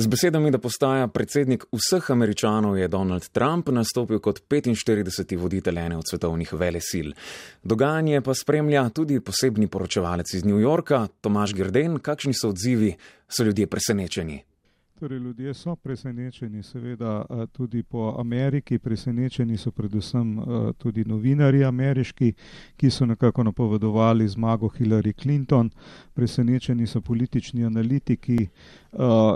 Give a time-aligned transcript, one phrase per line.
[0.00, 5.34] Z besedami, da postaja predsednik vseh američanov, je Donald Trump nastopil kot 45.
[5.36, 7.10] voditelj ene od svetovnih velesil.
[7.62, 11.98] Dogajanje pa spremlja tudi posebni poročevalec iz New Yorka, Tomaš Girden.
[11.98, 12.92] Kakšni so odzivi,
[13.28, 14.38] so ljudje presenečeni?
[14.98, 20.40] Torej, ljudje so presenečeni, seveda tudi po Ameriki, presenečeni so predvsem
[20.78, 22.32] tudi novinari ameriški,
[22.76, 25.70] ki so nekako napovedovali zmago Hillary Clinton,
[26.14, 28.48] presenečeni so politični analitiki,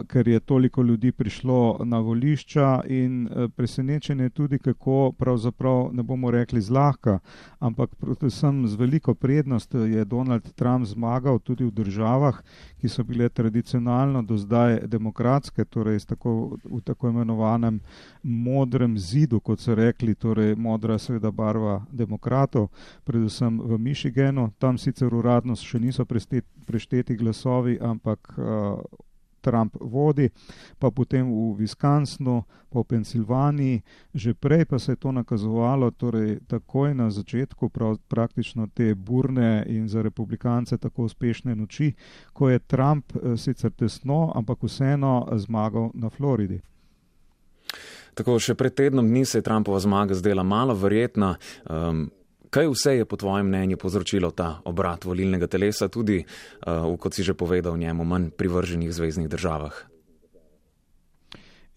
[0.08, 6.30] ker je toliko ljudi prišlo na volišča in presenečen je tudi, kako pravzaprav ne bomo
[6.30, 7.18] rekli zlahka,
[7.58, 12.42] ampak predvsem z veliko prednost je Donald Trump zmagal tudi v državah,
[12.80, 17.80] ki so bile tradicionalno do zdaj demokratske torej tako, v tako imenovanem
[18.22, 22.68] modrem zidu, kot so rekli, torej modra seveda barva demokratov,
[23.04, 24.50] predvsem v Michiganu.
[24.58, 26.06] Tam sicer uradno še niso
[26.66, 28.80] prešteti glasovi, ampak uh,
[29.42, 30.30] Trump vodi,
[30.78, 33.82] pa potem v Wisconsinu, pa v Pensilvaniji,
[34.14, 39.64] že prej pa se je to nakazovalo, torej takoj na začetku prav, praktično te burne
[39.66, 41.92] in za republikance tako uspešne noči,
[42.32, 46.62] ko je Trump sicer tesno, ampak vseeno zmagal na Floridi.
[48.14, 51.36] Tako še pred tednom dni se je Trumpova zmaga zdela malo verjetna.
[51.64, 52.10] Um,
[52.52, 57.16] Kaj vse je po tvojem mnenju povzročilo ta obrat volilnega telesa, tudi uh, v, kot
[57.16, 59.72] si že povedal, njemu manj privrženih zvezdnih državah?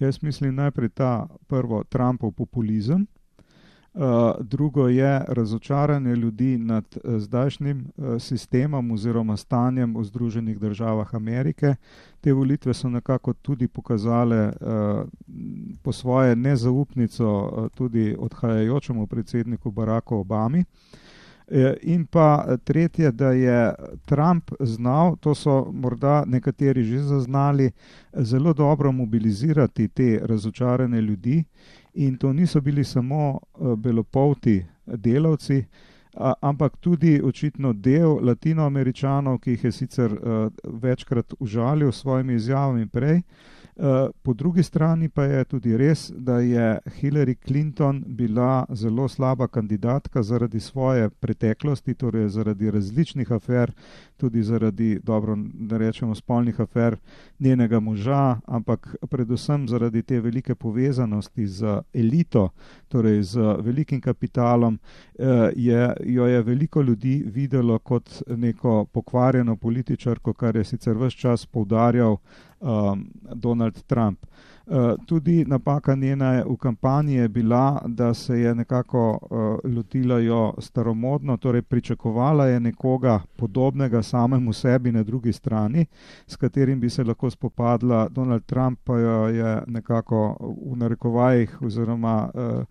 [0.04, 3.08] Jaz mislim najprej ta prvo Trumpov populizem,
[4.40, 11.76] drugo je razočaranje ljudi nad uh, zdajšnjim uh, sistemom oziroma stanjem v Združenih državah Amerike.
[12.22, 14.54] Te volitve so nekako tudi pokazale
[15.84, 20.64] po svoje nezaupnico tudi odhajajočemu predsedniku Baracku Obami.
[21.82, 23.74] In pa tretje, da je
[24.06, 27.72] Trump znal, to so morda nekateri že zaznali,
[28.14, 31.44] zelo dobro mobilizirati te razočarane ljudi
[31.96, 35.64] in to niso bili samo uh, belopolti delavci,
[36.42, 42.88] ampak tudi očitno del latinoameričanov, ki jih je sicer uh, večkrat užalil s svojimi izjavami
[42.88, 43.22] prej.
[43.76, 49.48] Uh, po drugi strani pa je tudi res, da je Hillary Clinton bila zelo slaba
[49.48, 53.72] kandidatka zaradi svoje preteklosti, torej zaradi različnih afer,
[54.18, 56.98] tudi zaradi, dobro, da rečemo, spolnih afer
[57.40, 62.50] njenega moža, ampak predvsem zaradi te velike povezanosti z elito,
[62.88, 64.80] torej z velikim kapitalom,
[65.56, 71.46] je, jo je veliko ljudi videlo kot neko pokvarjeno političarko, kar je sicer vse čas
[71.46, 72.18] poudarjal
[72.60, 74.26] um, Donald Trump.
[74.68, 80.54] Eh, tudi napaka njena v kampanji je bila, da se je nekako uh, lotila jo
[80.60, 85.86] staromodno, torej pričakovala je nekoga podobnega samemu sebi na drugi strani,
[86.28, 88.08] s katerim bi se lahko spopadla.
[88.10, 92.64] Donald Trump pa jo je nekako v narekovajih oziroma uh,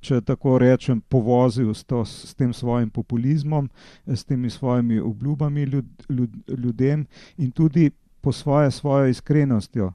[0.00, 3.70] če tako rečem, povozil s, to, s tem svojim populizmom,
[4.06, 7.06] s temi svojimi obljubami ljud, ljud, ljudem
[7.38, 7.90] in tudi
[8.26, 9.92] po svoje svojo iskrenostjo.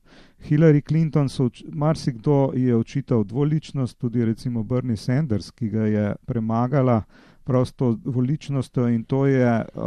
[0.49, 1.27] Hillary Clinton
[1.71, 7.03] marsikdo je očital dvoličnost, tudi recimo Bernie Sanders, ki ga je premagala
[7.43, 9.83] prosto dvoličnostjo in to je uh,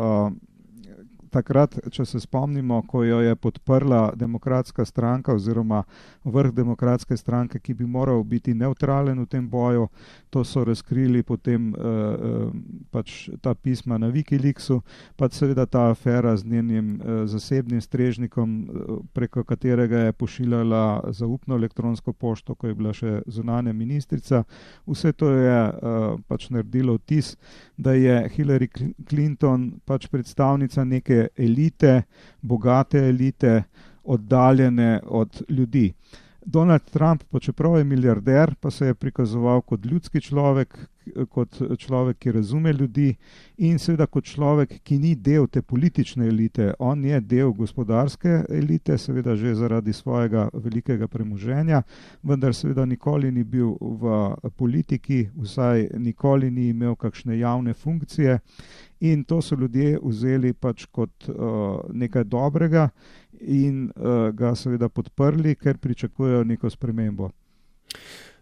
[1.35, 5.83] takrat, če se spomnimo, ko jo je podprla demokratska stranka oziroma
[6.25, 9.89] vrh demokratske stranke, ki bi moral biti neutralen v tem boju,
[10.31, 12.49] to so razkrili potem uh,
[12.95, 14.81] pač ta pisma na Wikileaksu,
[15.17, 18.55] pa seveda ta afera z njenim uh, zasebnim strežnikom,
[19.13, 24.45] preko katerega je pošiljala zaupno elektronsko pošto, ko je bila še zunanja ministrica.
[24.87, 27.35] Vse to je uh, pač naredilo vtis,
[27.77, 28.69] da je Hillary
[29.09, 32.03] Clinton pač predstavnica neke elite,
[32.41, 33.63] bogate elite,
[34.05, 35.93] oddaljene od ljudi.
[36.45, 40.79] Donald Trump, pa čeprav je milijarder, pa se je prikazoval kot ljudski človek,
[41.31, 43.15] kot človek, ki razume ljudi
[43.57, 46.73] in seveda kot človek, ki ni del te politične elite.
[46.79, 51.83] On je del gospodarske elite, seveda že zaradi svojega velikega premoženja,
[52.23, 58.39] vendar seveda nikoli ni bil v politiki, vsaj nikoli ni imel kakšne javne funkcije
[59.01, 61.37] in to so ljudje vzeli pač kot uh,
[61.93, 62.89] nekaj dobrega
[63.41, 67.31] in uh, ga seveda podprli, ker pričakujejo neko spremembo.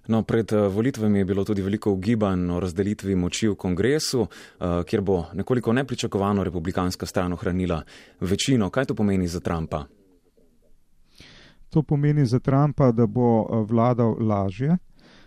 [0.06, 4.26] No, pred eh, volitvami je bilo tudi veliko ugibanj o razdelitvi moči v kongresu,
[4.86, 7.82] kjer bo nekoliko nepričakovano republikanska stran ohranila
[8.20, 8.70] večino.
[8.70, 9.84] Kaj to pomeni za Trumpa?
[11.70, 14.76] To pomeni za Trumpa, da bo vladal lažje,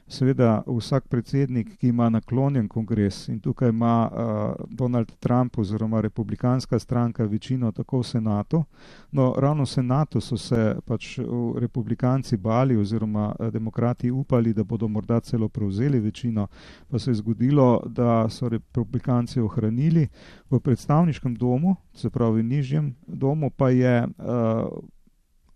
[0.07, 6.79] seveda vsak predsednik, ki ima naklonjen kongres in tukaj ima uh, Donald Trump oziroma republikanska
[6.79, 8.63] stranka večino tako v senatu,
[9.11, 11.19] no ravno v senatu so se pač
[11.57, 16.47] republikanci bali oziroma demokrati upali, da bodo morda celo prevzeli večino,
[16.89, 20.07] pa se je zgodilo, da so republikanci ohranili
[20.49, 24.85] v predstavniškem domu, se pravi nižjem domu, pa je uh,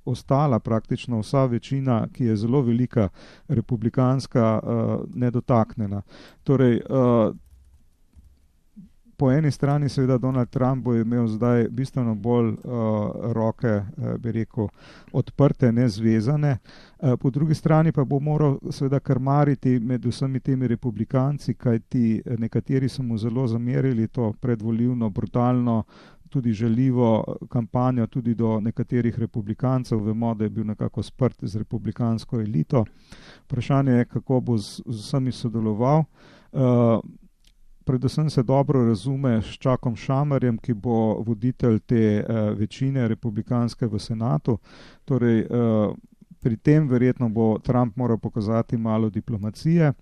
[0.09, 3.09] ostala praktično vsa večina, ki je zelo velika,
[3.47, 6.01] republikanska, uh, nedotaknjena.
[6.43, 7.35] Torej, uh,
[9.19, 12.55] po eni strani, seveda, Donald Trump bo imel zdaj bistveno bolj uh,
[13.35, 14.69] roke, uh, bi rekel,
[15.11, 21.53] odprte, nezvezane, uh, po drugi strani pa bo moral, seveda, krmariti med vsemi temi republikanci,
[21.53, 25.83] kajti nekateri so mu zelo zamerili to predvoljivno, brutalno
[26.29, 29.99] tudi želivo kampanjo tudi do nekaterih republikancev.
[29.99, 32.85] Vemo, da je bil nekako sprt z republikansko elito.
[33.45, 36.03] Vprašanje je, kako bo z, z vsemi sodeloval.
[36.51, 36.61] Uh,
[37.85, 43.99] predvsem se dobro razume s Čakom Šamarjem, ki bo voditelj te uh, večine republikanske v
[43.99, 44.57] senatu.
[45.05, 45.95] Torej, uh,
[46.39, 49.87] pri tem verjetno bo Trump moral pokazati malo diplomacije.
[49.87, 49.93] Eh,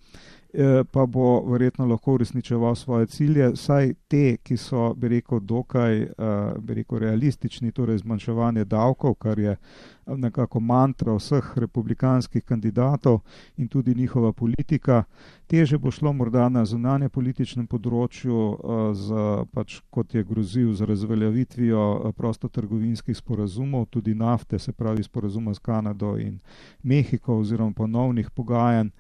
[0.92, 6.10] pa bo verjetno lahko uresničeval svoje cilje, vsaj te, ki so, bi rekel, dokaj, eh,
[6.60, 9.56] bi rekel, realistični, torej zmanjševanje davkov, kar je
[10.08, 13.20] nekako mantra vseh republikanskih kandidatov
[13.58, 15.04] in tudi njihova politika.
[15.48, 19.20] Teže bo šlo morda na zunanje političnem področju, eh, z,
[19.56, 26.18] pač, kot je grozil z razveljavitvijo prostotrgovinskih sporazumov, tudi nafte, se pravi sporazuma s Kanado
[26.20, 26.42] in
[26.84, 28.92] Mehiko oziroma ponovnih pogajanj.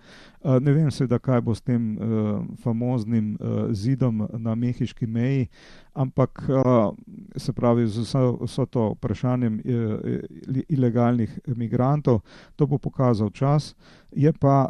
[0.47, 1.97] Ne vem seveda, kaj bo s tem
[2.63, 3.33] famoznim
[3.75, 5.49] zidom na mehiški meji,
[5.93, 6.45] ampak
[7.35, 9.59] se pravi z vso, vso to vprašanjem
[10.69, 12.21] ilegalnih migrantov,
[12.55, 13.73] to bo pokazal čas.
[14.15, 14.69] Je pa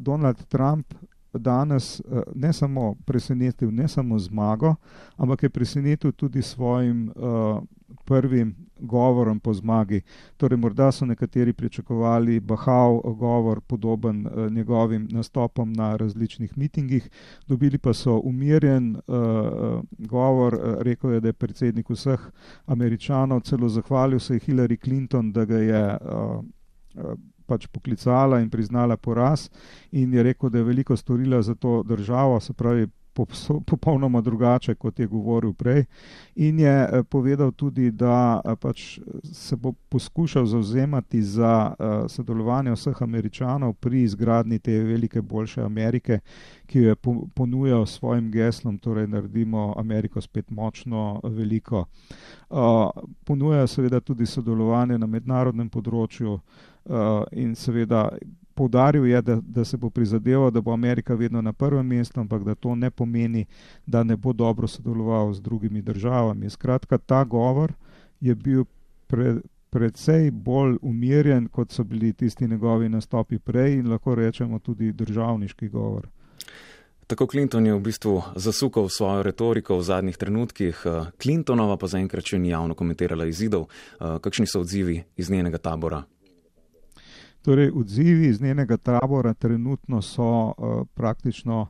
[0.00, 0.94] Donald Trump
[1.38, 4.74] danes uh, ne samo presenetil, ne samo zmago,
[5.16, 7.62] ampak je presenetil tudi svojim uh,
[8.04, 10.00] prvim govorom po zmagi.
[10.36, 17.10] Torej, morda so nekateri pričakovali Bahav govor, podoben uh, njegovim nastopom na različnih mitingih,
[17.46, 22.20] dobili pa so umirjen uh, govor, rekel je, da je predsednik vseh
[22.66, 25.98] američanov, celo zahvalil se je Hillary Clinton, da ga je.
[26.94, 27.14] Uh,
[27.48, 29.48] pač poklicala in priznala poraz,
[29.92, 32.88] in je rekel, da je veliko storila za to državo, se pravi,
[33.66, 35.84] popolnoma drugače, kot je govoril prej.
[36.34, 42.72] In je eh, povedal tudi, da eh, pač se bo poskušal zauzemati za eh, sodelovanje
[42.72, 46.20] vseh američanov pri izgradni te velike, boljše Amerike,
[46.66, 46.96] ki jo je
[47.34, 51.84] ponujal s svojim geslom, torej naredimo Ameriko spet močno, veliko.
[53.24, 56.38] Ponuja seveda tudi sodelovanje na mednarodnem področju
[57.32, 58.08] in seveda
[58.58, 62.42] Poudaril je, da, da se bo prizadeval, da bo Amerika vedno na prvem mestu, ampak
[62.44, 63.44] da to ne pomeni,
[63.86, 66.50] da ne bo dobro sodeloval z drugimi državami.
[66.50, 67.72] Skratka, ta govor
[68.20, 68.64] je bil
[69.06, 69.36] pre,
[69.70, 75.68] predvsej bolj umirjen, kot so bili tisti njegovi nastopi prej in lahko rečemo tudi državniški
[75.68, 76.08] govor.
[77.06, 80.82] Tako Clinton je v bistvu zasukal svojo retoriko v zadnjih trenutkih,
[81.22, 83.70] Clintonova pa zaenkrat še ni javno komentirala izidov.
[83.98, 86.02] Kakšni so odzivi iz njenega tabora?
[87.42, 91.66] Torej, odzivi iz njenega tabora trenutno so uh, praktično,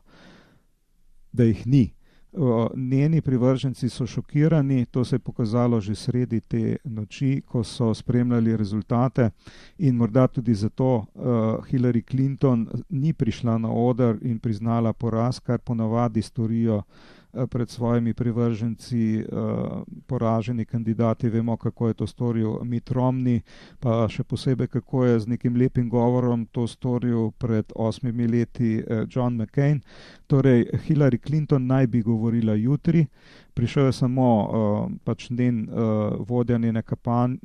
[1.31, 1.93] da jih ni.
[2.31, 7.93] Uh, njeni privrženci so šokirani, to se je pokazalo že sredi te noči, ko so
[7.93, 9.29] spremljali rezultate
[9.77, 11.23] in morda tudi zato uh,
[11.69, 16.83] Hillary Clinton ni prišla na oder in priznala poraz, kar ponavadi storijo uh,
[17.49, 19.25] pred svojimi privrženci, eh,
[20.07, 21.29] poraženi kandidati.
[21.29, 23.41] Vemo, kako je to storil Mitt Romney,
[23.79, 29.05] pa še posebej, kako je z nekim lepim govorom to storil pred osmimi leti eh,
[29.09, 29.81] John McCain.
[30.27, 33.07] Torej, Hillary Clinton naj bi govorila jutri,
[33.59, 36.81] prišel je samo uh, pač njen uh, vodja njene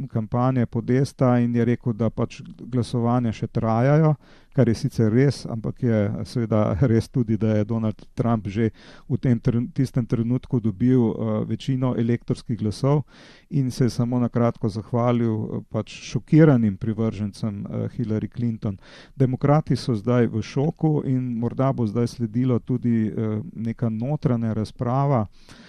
[0.08, 4.12] kampanje Podesta in je rekel, da pač glasovanja še trajajo,
[4.54, 5.98] kar je sicer res, ampak je
[6.30, 6.60] seveda
[6.92, 8.70] res tudi, da je Donald Trump že
[9.10, 9.40] v tem
[9.74, 13.02] tistem trenutku dobil uh, večino elektorskih glasov
[13.50, 18.78] in se je samo na kratko zahvalil uh, pač šokiranim privržencem uh, Hillary Clinton.
[19.16, 25.26] Demokrati so zdaj v šoku in morda bo zdaj sledilo tudi uh, neka notranja razprava.
[25.26, 25.60] Uh,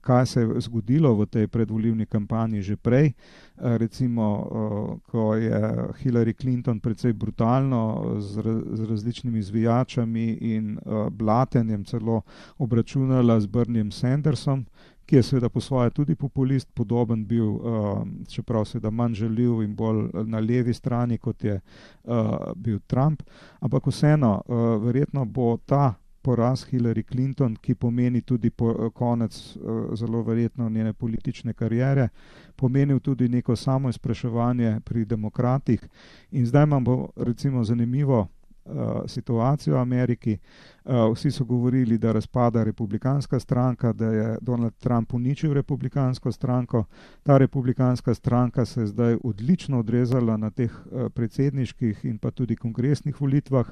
[0.00, 3.12] kaj se je zgodilo v tej predvoljivni kampanji že prej.
[3.56, 5.60] Uh, recimo, uh, ko je
[6.02, 12.22] Hillary Clinton precej brutalno z, z različnimi zvijačami in uh, blatenjem celo
[12.58, 14.66] obračunala z Brnjem Sandersom,
[15.06, 19.74] ki je seveda po svoje tudi populist, podoben bil, uh, čeprav seveda manj željiv in
[19.76, 21.60] bolj na levi strani, kot je
[22.04, 23.22] uh, bil Trump.
[23.60, 29.94] Ampak vseeno, uh, verjetno bo ta poraz Hillary Clinton, ki pomeni tudi po, konec uh,
[29.94, 32.08] zelo verjetno njene politične karijere,
[32.56, 35.88] pomenil tudi neko samo izpraševanje pri demokratih.
[36.30, 38.28] In zdaj bo recimo zanimivo,
[38.64, 40.38] uh, situacijo v Ameriki.
[40.84, 46.84] Uh, vsi so govorili, da razpada republikanska stranka, da je Donald Trump uničil republikansko stranko.
[47.22, 52.56] Ta republikanska stranka se je zdaj odlično odrezala na teh uh, predsedniških in pa tudi
[52.56, 53.66] kongresnih volitvah.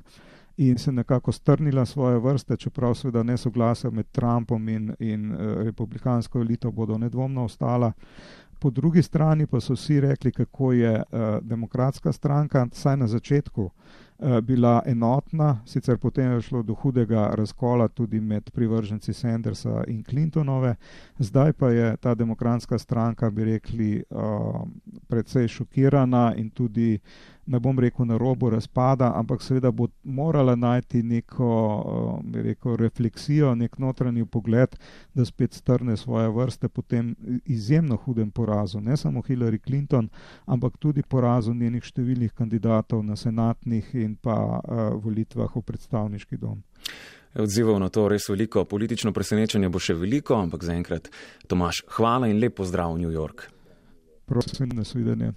[0.61, 6.40] In se nekako strnila svoje vrste, čeprav seveda nesoglasja med Trumpom in, in uh, republikansko
[6.40, 7.93] elito bodo nedvomno ostala.
[8.59, 13.62] Po drugi strani pa so vsi rekli, kako je uh, demokratska stranka, saj na začetku
[13.62, 14.10] uh, Eh,
[14.42, 20.74] bila enotna, sicer potem je šlo do hudega razkola tudi med privrženci Sandersa in Clintonove,
[21.18, 24.60] zdaj pa je ta demokratska stranka, bi rekli, uh,
[25.08, 26.98] precej šokirana in tudi
[27.46, 33.54] ne bom rekel na robu razpada, ampak seveda bo morala najti neko uh, rekel, refleksijo,
[33.54, 34.76] nek notranji pogled,
[35.14, 40.08] da spet strne svoje vrste po tem izjemno hudem porazu, ne samo Hillary Clinton,
[40.46, 46.62] ampak tudi porazu njenih številnih kandidatov na senatnih in pa uh, volitvah v predstavniški dom.
[47.38, 51.11] Odzivov na to res veliko, politično presenečenje bo še veliko, ampak zaenkrat,
[51.47, 53.47] Tomaš, hvala in lep pozdrav v New York.
[54.26, 55.33] Prosim, nasvidenje.